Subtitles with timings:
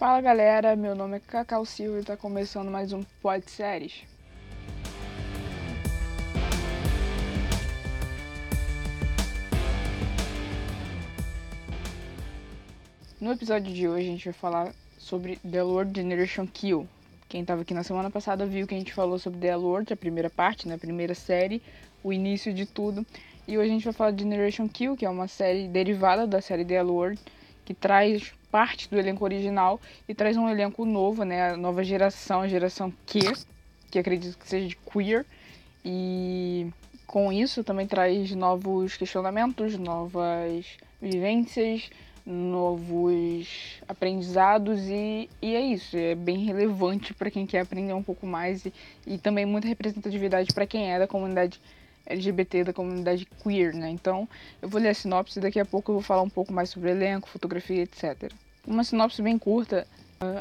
[0.00, 4.02] Fala galera, meu nome é Cacau Silva e está começando mais um Pod Séries.
[13.20, 16.88] No episódio de hoje a gente vai falar sobre The Lord Generation Kill.
[17.28, 19.96] Quem estava aqui na semana passada viu que a gente falou sobre The Lord, a
[19.98, 21.60] primeira parte, né, a primeira série,
[22.02, 23.04] o início de tudo.
[23.46, 26.40] E hoje a gente vai falar de Generation Kill, que é uma série derivada da
[26.40, 27.20] série The Lord,
[27.70, 31.50] que traz parte do elenco original e traz um elenco novo, né?
[31.52, 33.20] A nova geração, a geração Q,
[33.88, 35.24] que acredito que seja de queer.
[35.84, 36.66] E
[37.06, 40.66] com isso também traz novos questionamentos, novas
[41.00, 41.88] vivências,
[42.26, 48.26] novos aprendizados e, e é isso, é bem relevante para quem quer aprender um pouco
[48.26, 48.72] mais e,
[49.06, 51.60] e também muita representatividade para quem é da comunidade
[52.10, 53.90] LGBT, da comunidade queer, né?
[53.90, 54.28] Então
[54.60, 56.70] eu vou ler a sinopse e daqui a pouco eu vou falar um pouco mais
[56.70, 58.32] sobre elenco, fotografia, etc.
[58.66, 59.86] Uma sinopse bem curta,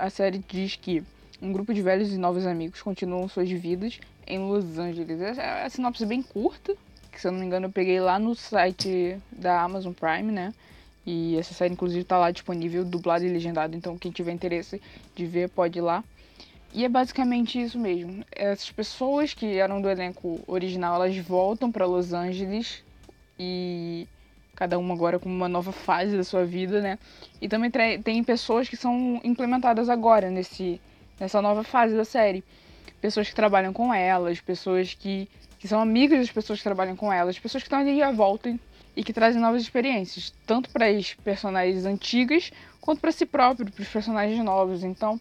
[0.00, 1.02] a série diz que
[1.40, 5.38] um grupo de velhos e novos amigos continuam suas vidas em Los Angeles.
[5.38, 6.74] É a sinopse bem curta,
[7.12, 10.52] que se eu não me engano eu peguei lá no site da Amazon Prime, né?
[11.06, 14.82] E essa série inclusive está lá disponível, dublado e legendado, então quem tiver interesse
[15.14, 16.04] de ver pode ir lá.
[16.72, 18.24] E é basicamente isso mesmo.
[18.30, 22.84] Essas pessoas que eram do elenco original, elas voltam para Los Angeles
[23.38, 24.06] e
[24.54, 26.98] cada uma agora com uma nova fase da sua vida, né?
[27.40, 27.70] E também
[28.02, 30.80] tem pessoas que são implementadas agora nesse,
[31.18, 32.44] nessa nova fase da série.
[33.00, 37.12] Pessoas que trabalham com elas, pessoas que, que são amigas das pessoas que trabalham com
[37.12, 38.52] elas, pessoas que estão ali à volta
[38.96, 43.82] e que trazem novas experiências, tanto para as personagens antigas quanto para si próprio, para
[43.82, 44.82] os personagens novos.
[44.82, 45.20] Então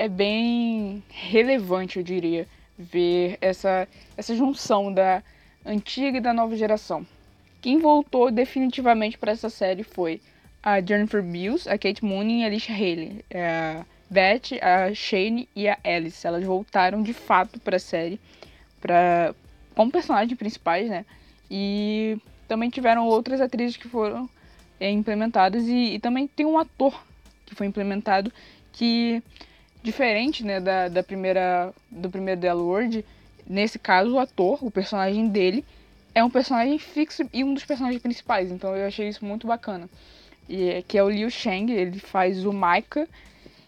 [0.00, 2.48] é bem relevante, eu diria,
[2.78, 5.22] ver essa, essa junção da
[5.64, 7.06] antiga e da nova geração.
[7.60, 10.18] Quem voltou definitivamente para essa série foi
[10.62, 13.22] a Jennifer Beals, a Kate Moon e a Alicia Haley.
[13.28, 16.26] É a Beth, a Shane e a Alice.
[16.26, 18.18] Elas voltaram de fato para a série
[18.80, 19.34] pra,
[19.74, 21.04] como personagens principais, né?
[21.50, 22.16] E
[22.48, 24.30] também tiveram outras atrizes que foram
[24.80, 27.04] é, implementadas e, e, também tem um ator
[27.44, 28.32] que foi implementado
[28.72, 29.22] que
[29.82, 33.04] diferente né da, da primeira do primeiro The Lord
[33.46, 35.64] nesse caso o ator o personagem dele
[36.14, 39.88] é um personagem fixo e um dos personagens principais, então eu achei isso muito bacana.
[40.48, 43.08] E, que é o Liu Shang, ele faz o Maika,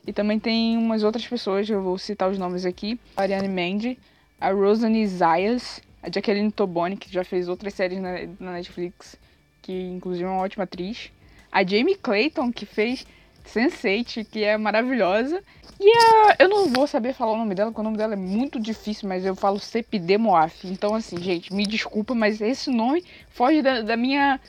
[0.06, 3.98] e também tem umas outras pessoas, eu vou citar os nomes aqui, a Ariane Mandy,
[4.40, 9.16] a Rosanne Zayas, a Jacqueline Toboni, que já fez outras séries na, na Netflix,
[9.60, 11.12] que inclusive é uma ótima atriz,
[11.52, 13.06] a Jamie Clayton, que fez
[13.44, 15.42] Sense8, que é maravilhosa.
[15.80, 18.16] E a, eu não vou saber falar o nome dela, porque o nome dela é
[18.16, 20.66] muito difícil, mas eu falo Sepide Moaf.
[20.66, 24.40] Então, assim, gente, me desculpa, mas esse nome foge da, da, minha,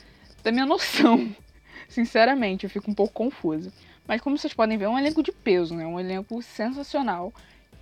[0.42, 1.34] da minha noção.
[1.88, 3.72] Sinceramente, eu fico um pouco confusa.
[4.06, 5.86] Mas como vocês podem ver, é um elenco de peso, né?
[5.86, 7.32] Um elenco sensacional.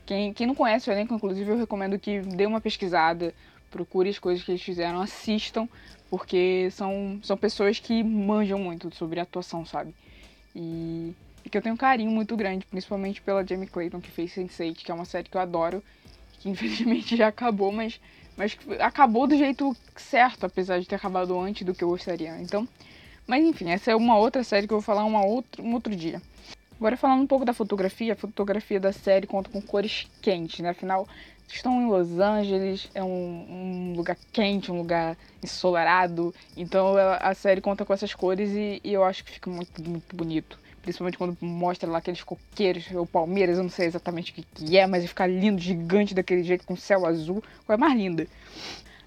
[0.06, 3.34] Quem, quem não conhece o elenco, inclusive, eu recomendo que dê uma pesquisada,
[3.70, 5.68] procure as coisas que eles fizeram, assistam,
[6.08, 9.94] porque são, são pessoas que manjam muito sobre atuação, sabe?
[10.54, 11.14] E,
[11.44, 14.76] e, que eu tenho um carinho muito grande, principalmente pela Jamie Clayton, que fez Sense8,
[14.76, 15.82] que é uma série que eu adoro,
[16.40, 18.00] que infelizmente já acabou, mas,
[18.36, 22.40] mas acabou do jeito certo, apesar de ter acabado antes do que eu gostaria.
[22.40, 22.68] Então,
[23.26, 25.94] mas enfim, essa é uma outra série que eu vou falar uma outra, um outro
[25.94, 26.20] dia.
[26.76, 30.70] Agora falando um pouco da fotografia, a fotografia da série conta com cores quentes, né?
[30.70, 31.06] Afinal,
[31.56, 36.34] estão em Los Angeles, é um, um, lugar quente, um lugar ensolarado.
[36.56, 40.16] Então a série conta com essas cores e, e, eu acho que fica muito, muito
[40.16, 40.58] bonito.
[40.80, 44.76] Principalmente quando mostra lá aqueles coqueiros, ou palmeiras, eu não sei exatamente o que, que
[44.76, 48.26] é, mas fica lindo, gigante daquele jeito, com céu azul, coisa mais linda.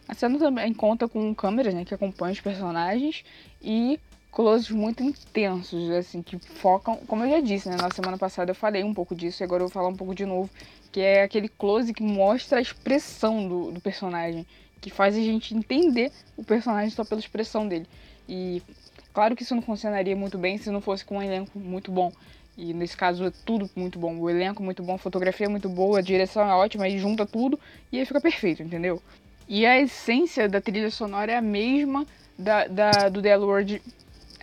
[0.07, 3.25] A cena também conta com câmeras né, que acompanham os personagens
[3.61, 3.99] e
[4.35, 8.55] closes muito intensos, assim, que focam, como eu já disse, né, na semana passada eu
[8.55, 10.49] falei um pouco disso e agora eu vou falar um pouco de novo,
[10.91, 14.45] que é aquele close que mostra a expressão do, do personagem,
[14.81, 17.87] que faz a gente entender o personagem só pela expressão dele.
[18.27, 18.61] E
[19.13, 22.11] claro que isso não funcionaria muito bem se não fosse com um elenco muito bom.
[22.57, 24.17] E nesse caso é tudo muito bom.
[24.19, 27.25] O elenco muito bom, a fotografia é muito boa, a direção é ótima, aí junta
[27.25, 27.57] tudo
[27.89, 29.01] e aí fica perfeito, entendeu?
[29.47, 32.05] E a essência da trilha sonora é a mesma
[32.37, 33.81] da, da do The Lord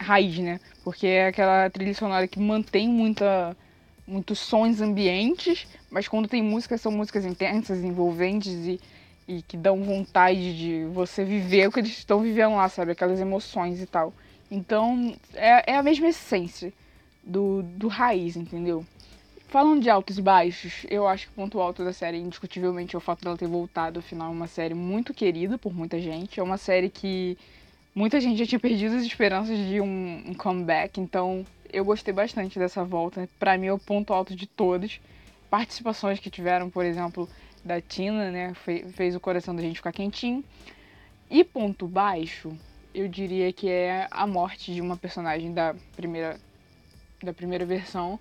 [0.03, 0.61] raiz, né?
[0.85, 3.57] Porque é aquela trilha sonora que mantém muita,
[4.07, 8.81] muitos sons ambientes, mas quando tem músicas, são músicas intensas, envolventes e,
[9.27, 12.93] e que dão vontade de você viver o que eles estão vivendo lá, sabe?
[12.93, 14.13] Aquelas emoções e tal.
[14.51, 16.73] Então, é, é a mesma essência
[17.23, 18.85] do, do raiz, entendeu?
[19.49, 22.99] Falando de altos e baixos, eu acho que o ponto alto da série, indiscutivelmente, é
[22.99, 23.99] o fato dela ter voltado.
[23.99, 26.41] Afinal, é uma série muito querida por muita gente.
[26.41, 27.37] É uma série que
[27.95, 32.85] muita gente já tinha perdido as esperanças de um, comeback, então eu gostei bastante dessa
[32.85, 33.29] volta.
[33.39, 35.01] Para mim é o ponto alto de todos.
[35.51, 37.29] Participações que tiveram, por exemplo,
[37.65, 38.55] da Tina, né?
[38.55, 40.43] Fez o coração da gente ficar quentinho.
[41.31, 42.57] E ponto baixo,
[42.95, 46.39] eu diria que é a morte de uma personagem da primeira
[47.23, 48.19] da primeira versão.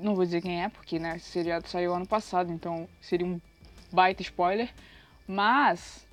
[0.00, 3.40] Não vou dizer quem é, porque né, esse seriado saiu ano passado, então seria um
[3.90, 4.72] baita spoiler.
[5.26, 6.06] Mas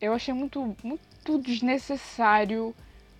[0.00, 2.74] eu achei muito, muito desnecessário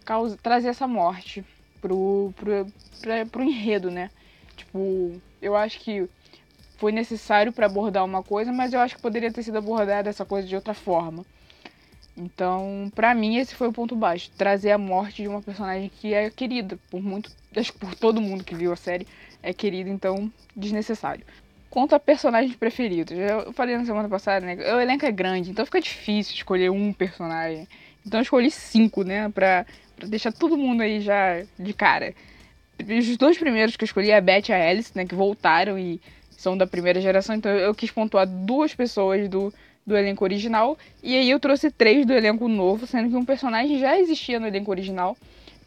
[0.05, 1.45] causa, trazer essa morte
[1.81, 2.67] pro, pro,
[3.01, 4.11] pra, pro enredo, né?
[4.57, 6.09] Tipo, eu acho que
[6.79, 10.25] foi necessário para abordar uma coisa, mas eu acho que poderia ter sido abordada essa
[10.25, 11.25] coisa de outra forma.
[12.17, 14.31] Então, para mim, esse foi o ponto baixo.
[14.39, 17.31] Trazer a morte de uma personagem que é querida por muito.
[17.55, 19.07] Acho que por todo mundo que viu a série
[19.43, 21.25] é querida, então desnecessário.
[21.69, 24.55] Quanto a personagens preferidos, eu falei na semana passada, né?
[24.75, 27.69] O elenco é grande, então fica difícil escolher um personagem.
[28.07, 29.29] Então eu escolhi cinco, né?
[29.31, 29.67] Pra,
[29.97, 32.15] pra deixar todo mundo aí já de cara.
[32.79, 35.05] Os dois primeiros que eu escolhi é a Beth e a Alice, né?
[35.05, 36.01] Que voltaram e
[36.31, 37.35] são da primeira geração.
[37.35, 39.53] Então eu quis pontuar duas pessoas do,
[39.85, 40.79] do elenco original.
[41.03, 44.47] E aí eu trouxe três do elenco novo, sendo que um personagem já existia no
[44.47, 45.17] elenco original.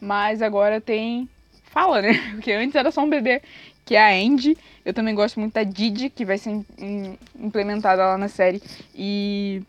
[0.00, 1.28] Mas agora tem.
[1.64, 2.14] Fala, né?
[2.32, 3.42] Porque antes era só um bebê,
[3.84, 4.56] que é a Andy.
[4.82, 6.58] Eu também gosto muito da Didi, que vai ser
[7.38, 8.62] implementada lá na série.
[8.94, 9.62] E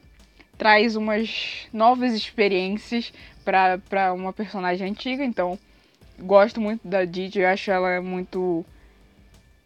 [0.61, 3.11] traz umas novas experiências
[3.43, 5.57] para uma personagem antiga, então
[6.19, 8.63] gosto muito da Didi, eu acho ela muito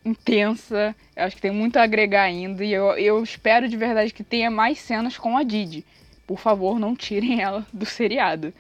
[0.06, 4.14] intensa, eu acho que tem muito a agregar ainda e eu, eu espero de verdade
[4.14, 5.84] que tenha mais cenas com a Didi.
[6.26, 8.54] Por favor, não tirem ela do seriado.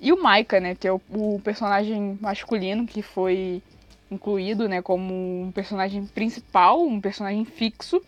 [0.00, 3.62] E o Maika, né, que é o, o personagem masculino que foi
[4.10, 8.00] incluído, né, como um personagem principal, um personagem fixo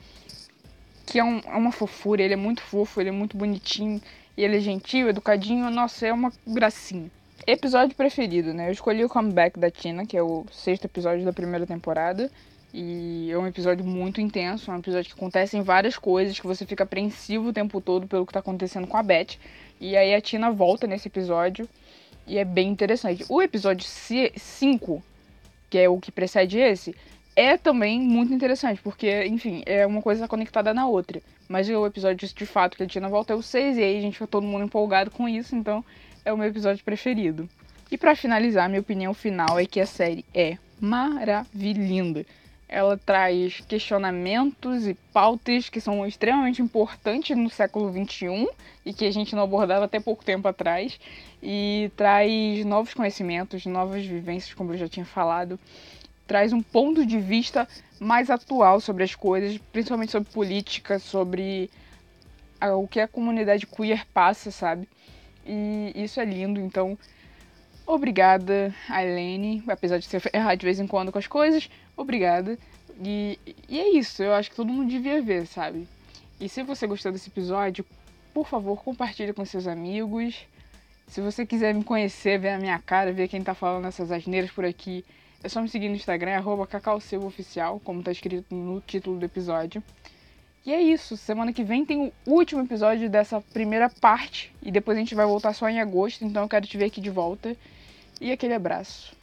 [1.06, 4.02] que é, um, é uma fofura, ele é muito fofo, ele é muito bonitinho,
[4.36, 7.10] e ele é gentil, educadinho, nossa, é uma gracinha.
[7.46, 8.68] Episódio preferido, né?
[8.68, 12.30] Eu escolhi o comeback da Tina, que é o sexto episódio da primeira temporada.
[12.74, 16.66] E é um episódio muito intenso, é um episódio que acontecem várias coisas, que você
[16.66, 19.38] fica apreensivo o tempo todo pelo que tá acontecendo com a Beth.
[19.80, 21.68] E aí a Tina volta nesse episódio
[22.26, 23.24] e é bem interessante.
[23.28, 25.02] O episódio 5,
[25.70, 26.94] que é o que precede esse,
[27.36, 31.20] é também muito interessante, porque, enfim, é uma coisa conectada na outra.
[31.46, 34.00] Mas o episódio de fato que a Tina volta é o 6, e aí a
[34.00, 35.84] gente fica todo mundo empolgado com isso, então
[36.24, 37.46] é o meu episódio preferido.
[37.92, 42.24] E para finalizar, minha opinião final é que a série é maravilhosa.
[42.68, 48.48] Ela traz questionamentos e pautas que são extremamente importantes no século XXI
[48.84, 50.98] e que a gente não abordava até pouco tempo atrás.
[51.40, 55.60] E traz novos conhecimentos, novas vivências, como eu já tinha falado
[56.26, 57.68] traz um ponto de vista
[57.98, 61.70] mais atual sobre as coisas, principalmente sobre política, sobre
[62.74, 64.88] o que a comunidade queer passa, sabe?
[65.46, 66.98] E isso é lindo, então
[67.86, 72.58] obrigada, Ailene, apesar de você errar de vez em quando com as coisas, obrigada.
[73.02, 73.38] E,
[73.68, 75.86] e é isso, eu acho que todo mundo devia ver, sabe?
[76.40, 77.84] E se você gostou desse episódio,
[78.34, 80.46] por favor, compartilhe com seus amigos.
[81.06, 84.50] Se você quiser me conhecer, ver a minha cara, ver quem tá falando essas asneiras
[84.50, 85.04] por aqui,
[85.42, 89.82] é só me seguir no Instagram, arroba cacausilvaoficial, como tá escrito no título do episódio.
[90.64, 94.96] E é isso, semana que vem tem o último episódio dessa primeira parte, e depois
[94.96, 97.56] a gente vai voltar só em agosto, então eu quero te ver aqui de volta.
[98.20, 99.14] E aquele abraço.